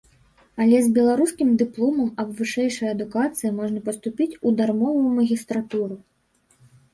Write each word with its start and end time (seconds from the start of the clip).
Але 0.63 0.77
з 0.83 0.87
беларускім 0.93 1.49
дыпломам 1.61 2.07
аб 2.23 2.29
вышэйшай 2.39 2.89
адукацыі 2.95 3.51
можна 3.59 3.79
паступіць 3.91 4.37
у 4.47 4.55
дармовую 4.63 5.09
магістратуру. 5.21 5.95